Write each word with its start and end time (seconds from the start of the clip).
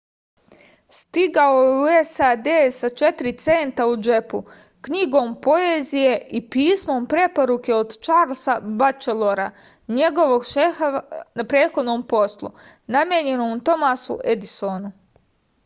стигао 0.99 1.57
је 1.87 1.97
у 2.03 2.05
сад 2.11 2.47
са 2.77 2.87
4 3.01 3.33
цента 3.41 3.85
у 3.89 3.91
џепу 4.07 4.39
књигом 4.87 5.35
поезије 5.43 6.15
и 6.39 6.41
писмом 6.55 7.05
препоруке 7.11 7.75
од 7.75 7.93
чарлса 8.07 8.55
бачелора 8.81 9.45
његовог 9.99 10.47
шефа 10.53 10.91
на 11.41 11.47
претходном 11.53 12.07
послу 12.15 12.51
намењеном 12.97 13.61
томасу 13.71 14.17
едисону 14.37 14.91